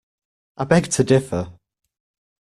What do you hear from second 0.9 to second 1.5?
to differ